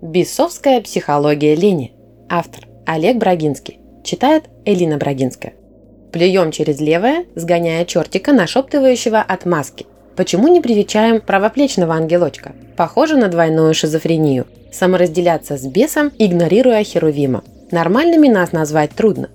[0.00, 1.92] Бесовская психология лени.
[2.28, 3.80] Автор Олег Брагинский.
[4.04, 5.54] Читает Элина Брагинская.
[6.12, 9.86] Плюем через левое, сгоняя чертика, нашептывающего от маски.
[10.14, 12.52] Почему не привечаем правоплечного ангелочка?
[12.76, 14.46] Похоже на двойную шизофрению.
[14.72, 17.42] Саморазделяться с бесом, игнорируя херувима.
[17.72, 19.30] Нормальными нас назвать трудно.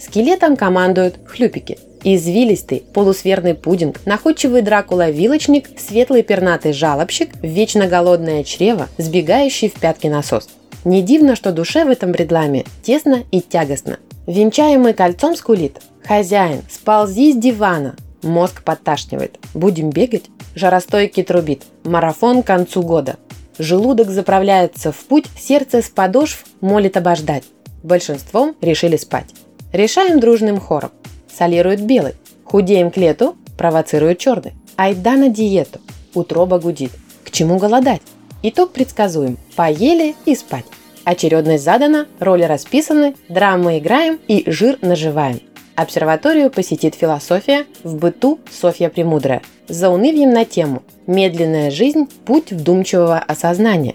[0.00, 1.78] Скелетом командуют хлюпики.
[2.04, 10.48] Извилистый, полусферный пудинг, находчивый Дракула-вилочник, светлый пернатый жалобщик, вечно голодное чрево, сбегающий в пятки насос.
[10.84, 13.98] Не дивно, что душе в этом бредламе тесно и тягостно.
[14.26, 15.80] Венчаемый кольцом скулит.
[16.04, 19.38] «Хозяин, сползи с дивана!» Мозг подташнивает.
[19.54, 21.62] «Будем бегать?» Жаростойкий трубит.
[21.84, 23.16] Марафон к концу года.
[23.58, 27.44] Желудок заправляется в путь, сердце с подошв молит обождать.
[27.82, 29.26] Большинством решили спать.
[29.72, 30.90] Решаем дружным хором.
[31.38, 32.14] Солирует белый.
[32.44, 34.54] Худеем к лету, провоцирует черный.
[34.76, 35.78] Айда на диету.
[36.12, 36.90] Утроба гудит.
[37.24, 38.02] К чему голодать?
[38.42, 39.38] Итог предсказуем.
[39.54, 40.64] Поели и спать.
[41.04, 45.40] Очередность задана, роли расписаны, драмы играем и жир наживаем.
[45.76, 49.42] Обсерваторию посетит философия, в быту Софья Премудрая.
[49.68, 53.94] За унывьем на тему «Медленная жизнь– путь вдумчивого осознания».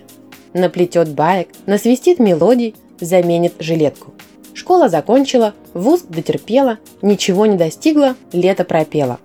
[0.54, 4.12] Наплетет баек, насвистит мелодий, заменит жилетку.
[4.54, 9.20] Школа закончила, вуз дотерпела, ничего не достигла, лето пропела.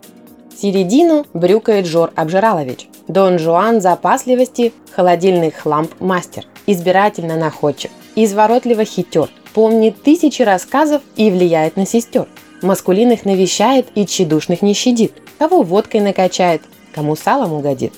[0.60, 2.88] Середину брюкает Жор Обжиралович.
[3.06, 6.46] Дон Жуан запасливости, холодильный хламп мастер.
[6.66, 12.26] Избирательно находчив, изворотливо хитер, помнит тысячи рассказов и влияет на сестер.
[12.60, 15.12] Маскулинных навещает и тщедушных не щадит.
[15.38, 17.92] Кого водкой накачает, кому салом угодит.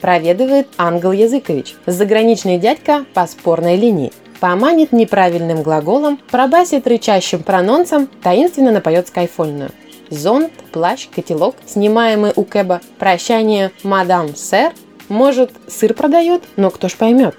[0.00, 8.72] Проведывает Ангел Языкович, заграничный дядька по спорной линии поманит неправильным глаголом, пробасит рычащим прононсом, таинственно
[8.72, 9.70] напоет скайфольную.
[10.10, 14.72] Зонт, плащ, котелок, снимаемый у Кэба, прощание «Мадам, сэр»,
[15.08, 17.36] может, сыр продает, но кто ж поймет.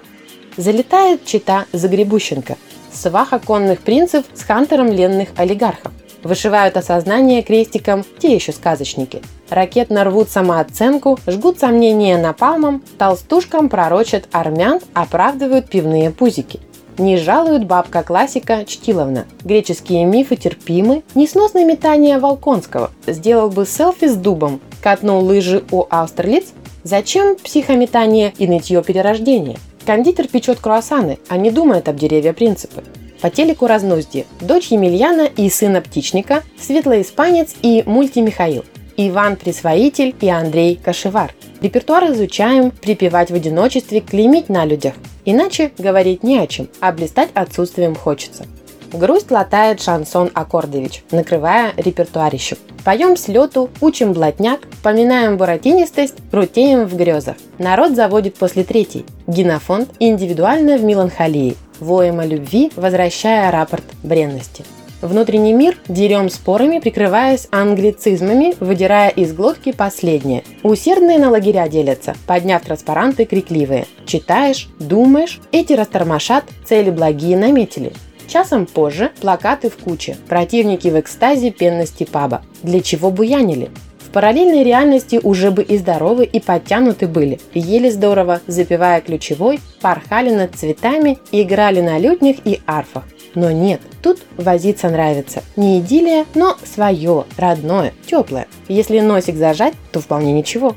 [0.56, 2.56] Залетает чита Загребущенко,
[2.90, 5.92] сваха конных принцев с хантером ленных олигархов.
[6.22, 9.20] Вышивают осознание крестиком те еще сказочники.
[9.50, 16.60] Ракетно рвут самооценку, жгут сомнения напалмом, толстушкам пророчат армян, оправдывают пивные пузики.
[16.96, 19.26] Не жалует бабка-классика Чтиловна.
[19.42, 21.02] Греческие мифы терпимы.
[21.16, 22.90] Несносное метание Волконского.
[23.06, 24.60] Сделал бы селфи с дубом.
[24.80, 26.52] Катнул лыжи у Аустерлиц.
[26.84, 29.56] Зачем психометание и нытье перерождения?
[29.84, 32.84] Кондитер печет круассаны, а не думает об деревья принципы.
[33.20, 34.26] По телеку разнузди.
[34.40, 38.64] Дочь Емельяна и сына птичника, светлоиспанец и мультимихаил.
[38.96, 41.34] Иван Присвоитель и Андрей Кашевар.
[41.64, 44.92] Репертуар изучаем, припевать в одиночестве, клеймить на людях.
[45.24, 48.44] Иначе говорить не о чем, а блистать отсутствием хочется.
[48.92, 52.58] Грусть латает шансон Аккордович, накрывая репертуарищу.
[52.84, 57.36] Поем с лету, учим блатняк, поминаем буратинистость, крутеем в грезах.
[57.56, 59.06] Народ заводит после третьей.
[59.26, 61.56] Генофонд индивидуально в меланхолии.
[61.80, 64.66] Воем о любви, возвращая рапорт бренности.
[65.04, 70.44] Внутренний мир дерем спорами, прикрываясь англицизмами, выдирая из глотки последнее.
[70.62, 73.84] Усердные на лагеря делятся, подняв транспаранты крикливые.
[74.06, 77.92] Читаешь, думаешь, эти растормошат, цели благие наметили.
[78.26, 82.40] Часом позже плакаты в куче, противники в экстазе пенности паба.
[82.62, 83.70] Для чего буянили?
[83.98, 87.40] В параллельной реальности уже бы и здоровы, и подтянуты были.
[87.52, 93.04] Ели здорово, запивая ключевой, порхали над цветами, играли на лютнях и арфах.
[93.34, 95.42] Но нет, тут возиться нравится.
[95.56, 98.46] Не идиллия, но свое, родное, теплое.
[98.68, 100.76] Если носик зажать, то вполне ничего.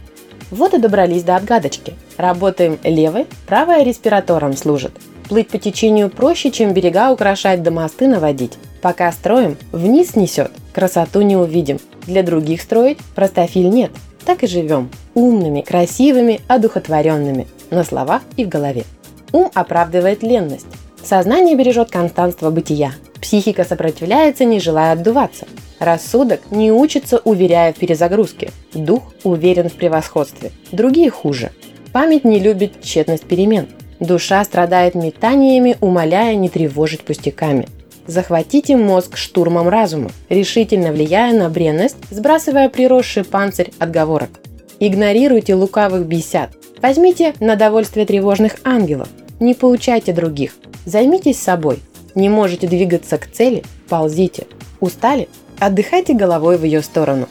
[0.49, 1.93] Вот и добрались до отгадочки.
[2.17, 4.91] Работаем левой, правая респиратором служит.
[5.29, 8.53] Плыть по течению проще, чем берега украшать да мосты наводить.
[8.81, 11.79] Пока строим, вниз несет, красоту не увидим.
[12.05, 13.91] Для других строить простофиль нет.
[14.25, 14.89] Так и живем.
[15.13, 17.47] Умными, красивыми, одухотворенными.
[17.69, 18.85] На словах и в голове.
[19.33, 20.67] Ум оправдывает ленность.
[21.07, 22.91] Сознание бережет констанство бытия.
[23.21, 25.47] Психика сопротивляется, не желая отдуваться.
[25.79, 28.51] Рассудок не учится, уверяя в перезагрузке.
[28.73, 30.51] Дух уверен в превосходстве.
[30.73, 31.51] Другие хуже.
[31.93, 33.69] Память не любит тщетность перемен.
[34.01, 37.69] Душа страдает метаниями, умоляя не тревожить пустяками.
[38.05, 44.41] Захватите мозг штурмом разума, решительно влияя на бренность, сбрасывая приросший панцирь отговорок.
[44.81, 46.49] Игнорируйте лукавых бесят.
[46.81, 49.07] Возьмите на довольствие тревожных ангелов.
[49.39, 50.55] Не получайте других.
[50.87, 51.79] Займитесь собой.
[52.15, 54.47] Не можете двигаться к цели– ползите.
[54.79, 55.27] Устали?
[55.59, 57.27] Отдыхайте головой в ее сторону.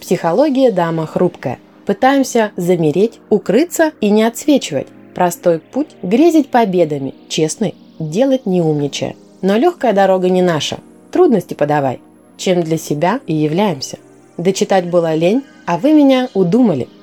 [0.00, 1.60] Психология дама хрупкая.
[1.86, 4.88] Пытаемся замереть, укрыться и не отсвечивать.
[5.14, 9.14] Простой путь– грезить победами, честный– делать не умничая.
[9.40, 10.78] Но легкая дорога не наша.
[11.12, 12.00] Трудности подавай.
[12.36, 13.98] Чем для себя и являемся.
[14.36, 16.88] Дочитать была лень, а вы меня удумали–